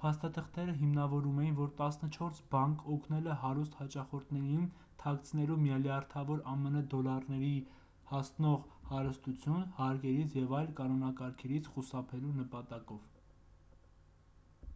[0.00, 4.68] փաստաթղթերը հիմնավորում էին որ տասնչորս բանկ օգնել է հարուստ հաճախորդներին
[5.04, 7.48] թաքցնելու միլիարդավոր ամն դոլարների
[8.12, 8.56] հասնող
[8.92, 14.70] հարստություն հարկերից և այլ կանոնակարգերից խուսափելու նպատակով